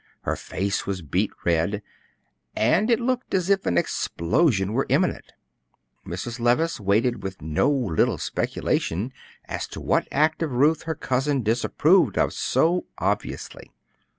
Her 0.23 0.35
face 0.35 0.87
was 0.87 1.03
beet 1.03 1.29
red, 1.45 1.83
and 2.55 2.89
it 2.89 2.99
looked 2.99 3.35
as 3.35 3.51
if 3.51 3.67
an 3.67 3.77
explosion 3.77 4.73
were 4.73 4.87
imminent. 4.89 5.33
Mrs. 6.07 6.39
Levice 6.39 6.79
waited 6.79 7.21
with 7.21 7.39
no 7.39 7.69
little 7.69 8.17
speculation 8.17 9.13
as 9.45 9.67
to 9.67 9.79
what 9.79 10.07
act 10.11 10.41
of 10.41 10.53
Ruth 10.53 10.81
her 10.89 10.95
cousin 10.95 11.43
disapproved 11.43 12.17
of 12.17 12.33
so 12.33 12.87
obviously. 12.97 13.71